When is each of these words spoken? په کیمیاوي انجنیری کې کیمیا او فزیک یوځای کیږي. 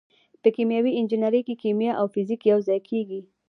په 0.41 0.49
کیمیاوي 0.55 0.91
انجنیری 0.99 1.41
کې 1.47 1.55
کیمیا 1.63 1.91
او 1.99 2.05
فزیک 2.13 2.41
یوځای 2.51 2.79
کیږي. 2.89 3.19